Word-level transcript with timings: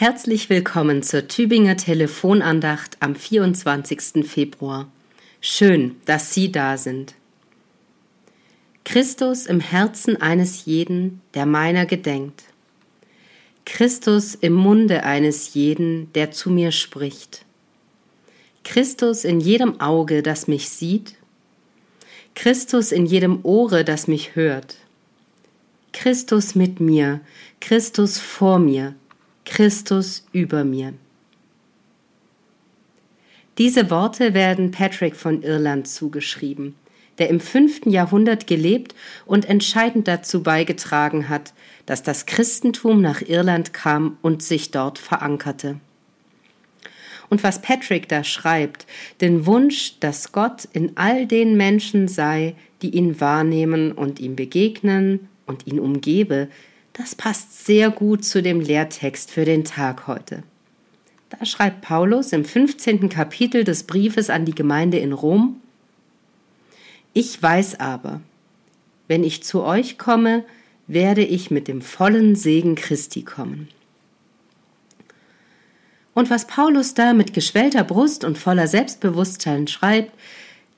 Herzlich 0.00 0.48
willkommen 0.48 1.02
zur 1.02 1.28
Tübinger 1.28 1.76
Telefonandacht 1.76 2.96
am 3.00 3.14
24. 3.14 4.26
Februar. 4.26 4.90
Schön, 5.42 5.96
dass 6.06 6.32
Sie 6.32 6.50
da 6.50 6.78
sind. 6.78 7.12
Christus 8.86 9.44
im 9.44 9.60
Herzen 9.60 10.16
eines 10.16 10.64
jeden, 10.64 11.20
der 11.34 11.44
meiner 11.44 11.84
gedenkt. 11.84 12.44
Christus 13.66 14.34
im 14.34 14.54
Munde 14.54 15.04
eines 15.04 15.52
jeden, 15.52 16.10
der 16.14 16.30
zu 16.30 16.48
mir 16.48 16.72
spricht. 16.72 17.44
Christus 18.64 19.26
in 19.26 19.38
jedem 19.38 19.82
Auge, 19.82 20.22
das 20.22 20.48
mich 20.48 20.70
sieht. 20.70 21.16
Christus 22.34 22.90
in 22.90 23.04
jedem 23.04 23.40
Ohre, 23.42 23.84
das 23.84 24.08
mich 24.08 24.34
hört. 24.34 24.76
Christus 25.92 26.54
mit 26.54 26.80
mir, 26.80 27.20
Christus 27.60 28.18
vor 28.18 28.58
mir, 28.58 28.94
Christus 29.50 30.24
über 30.32 30.62
mir. 30.62 30.94
Diese 33.58 33.90
Worte 33.90 34.32
werden 34.32 34.70
Patrick 34.70 35.16
von 35.16 35.42
Irland 35.42 35.88
zugeschrieben, 35.88 36.76
der 37.18 37.28
im 37.28 37.40
fünften 37.40 37.90
Jahrhundert 37.90 38.46
gelebt 38.46 38.94
und 39.26 39.44
entscheidend 39.48 40.06
dazu 40.06 40.44
beigetragen 40.44 41.28
hat, 41.28 41.52
dass 41.84 42.04
das 42.04 42.26
Christentum 42.26 43.02
nach 43.02 43.22
Irland 43.22 43.72
kam 43.72 44.18
und 44.22 44.40
sich 44.42 44.70
dort 44.70 44.98
verankerte. 44.98 45.80
Und 47.28 47.42
was 47.42 47.60
Patrick 47.60 48.08
da 48.08 48.22
schreibt, 48.22 48.86
den 49.20 49.46
Wunsch, 49.46 49.98
dass 49.98 50.30
Gott 50.30 50.68
in 50.72 50.96
all 50.96 51.26
den 51.26 51.56
Menschen 51.56 52.06
sei, 52.06 52.54
die 52.82 52.90
ihn 52.90 53.20
wahrnehmen 53.20 53.90
und 53.90 54.20
ihm 54.20 54.36
begegnen 54.36 55.28
und 55.46 55.66
ihn 55.66 55.80
umgebe, 55.80 56.48
das 56.92 57.14
passt 57.14 57.64
sehr 57.66 57.90
gut 57.90 58.24
zu 58.24 58.42
dem 58.42 58.60
Lehrtext 58.60 59.30
für 59.30 59.44
den 59.44 59.64
Tag 59.64 60.06
heute. 60.06 60.42
Da 61.30 61.44
schreibt 61.44 61.82
Paulus 61.82 62.32
im 62.32 62.44
15. 62.44 63.08
Kapitel 63.08 63.64
des 63.64 63.84
Briefes 63.84 64.30
an 64.30 64.44
die 64.44 64.54
Gemeinde 64.54 64.98
in 64.98 65.12
Rom, 65.12 65.60
Ich 67.12 67.40
weiß 67.42 67.80
aber, 67.80 68.20
wenn 69.08 69.24
ich 69.24 69.42
zu 69.42 69.62
euch 69.62 69.98
komme, 69.98 70.44
werde 70.86 71.24
ich 71.24 71.50
mit 71.50 71.68
dem 71.68 71.82
vollen 71.82 72.34
Segen 72.36 72.74
Christi 72.74 73.22
kommen. 73.22 73.68
Und 76.14 76.30
was 76.30 76.46
Paulus 76.46 76.94
da 76.94 77.12
mit 77.12 77.32
geschwellter 77.32 77.84
Brust 77.84 78.24
und 78.24 78.38
voller 78.38 78.66
Selbstbewusstsein 78.66 79.68
schreibt, 79.68 80.12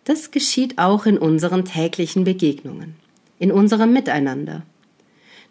das 0.04 0.30
geschieht 0.30 0.78
auch 0.78 1.06
in 1.06 1.16
unseren 1.16 1.64
täglichen 1.64 2.24
Begegnungen, 2.24 2.96
in 3.38 3.50
unserem 3.52 3.92
Miteinander 3.92 4.62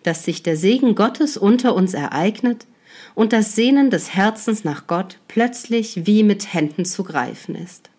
dass 0.03 0.23
sich 0.23 0.43
der 0.43 0.57
Segen 0.57 0.95
Gottes 0.95 1.37
unter 1.37 1.75
uns 1.75 1.93
ereignet 1.93 2.65
und 3.15 3.33
das 3.33 3.55
Sehnen 3.55 3.89
des 3.89 4.13
Herzens 4.13 4.63
nach 4.63 4.87
Gott 4.87 5.17
plötzlich 5.27 6.05
wie 6.05 6.23
mit 6.23 6.53
Händen 6.53 6.85
zu 6.85 7.03
greifen 7.03 7.55
ist. 7.55 7.89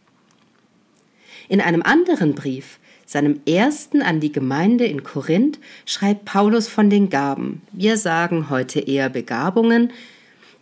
In 1.49 1.61
einem 1.61 1.83
anderen 1.83 2.35
Brief, 2.35 2.79
seinem 3.05 3.41
ersten 3.47 4.01
an 4.03 4.21
die 4.21 4.33
Gemeinde 4.33 4.85
in 4.85 5.03
Korinth, 5.03 5.59
schreibt 5.85 6.25
Paulus 6.25 6.69
von 6.69 6.89
den 6.89 7.11
Gaben, 7.11 7.63
wir 7.73 7.97
sagen 7.97 8.49
heute 8.49 8.81
eher 8.81 9.11
Begabungen, 9.11 9.93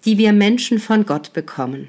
die 0.05 0.18
wir 0.18 0.33
Menschen 0.33 0.78
von 0.78 1.06
Gott 1.06 1.33
bekommen. 1.33 1.88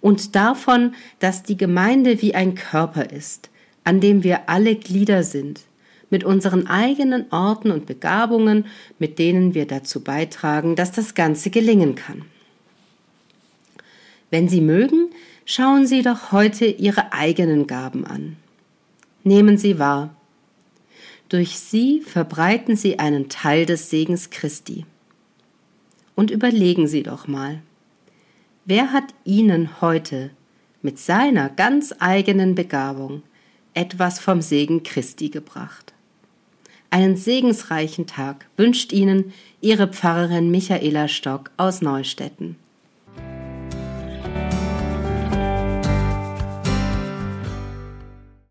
Und 0.00 0.34
davon, 0.34 0.94
dass 1.18 1.42
die 1.42 1.56
Gemeinde 1.56 2.22
wie 2.22 2.34
ein 2.34 2.54
Körper 2.54 3.10
ist, 3.10 3.50
an 3.84 4.00
dem 4.00 4.22
wir 4.22 4.48
alle 4.48 4.76
Glieder 4.76 5.22
sind, 5.22 5.60
mit 6.10 6.24
unseren 6.24 6.66
eigenen 6.66 7.32
Orten 7.32 7.70
und 7.70 7.86
Begabungen, 7.86 8.66
mit 8.98 9.18
denen 9.18 9.54
wir 9.54 9.66
dazu 9.66 10.02
beitragen, 10.02 10.76
dass 10.76 10.92
das 10.92 11.14
Ganze 11.14 11.50
gelingen 11.50 11.94
kann. 11.94 12.24
Wenn 14.30 14.48
Sie 14.48 14.60
mögen, 14.60 15.10
schauen 15.44 15.86
Sie 15.86 16.02
doch 16.02 16.32
heute 16.32 16.66
Ihre 16.66 17.12
eigenen 17.12 17.66
Gaben 17.66 18.04
an. 18.04 18.36
Nehmen 19.24 19.56
Sie 19.56 19.78
wahr. 19.78 20.14
Durch 21.28 21.58
sie 21.58 22.00
verbreiten 22.00 22.74
Sie 22.74 22.98
einen 22.98 23.28
Teil 23.28 23.64
des 23.64 23.88
Segens 23.88 24.30
Christi. 24.30 24.84
Und 26.16 26.30
überlegen 26.30 26.88
Sie 26.88 27.04
doch 27.04 27.28
mal, 27.28 27.62
wer 28.64 28.92
hat 28.92 29.14
Ihnen 29.24 29.80
heute 29.80 30.30
mit 30.82 30.98
seiner 30.98 31.48
ganz 31.48 31.94
eigenen 31.98 32.54
Begabung 32.54 33.22
etwas 33.74 34.18
vom 34.18 34.42
Segen 34.42 34.82
Christi 34.82 35.28
gebracht? 35.28 35.92
Einen 36.90 37.16
segensreichen 37.16 38.06
Tag 38.08 38.46
wünscht 38.56 38.92
Ihnen 38.92 39.32
Ihre 39.60 39.86
Pfarrerin 39.86 40.50
Michaela 40.50 41.06
Stock 41.06 41.52
aus 41.56 41.82
Neustetten. 41.82 42.56